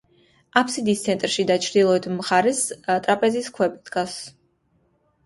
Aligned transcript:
აბსიდის 0.59 1.01
ცენტრში 1.07 1.43
და 1.51 1.57
ჩრდილოეთ 1.65 2.07
მხარეს 2.19 2.63
ტრაპეზის 2.87 3.51
ქვები 3.59 3.83
დგას. 3.91 4.17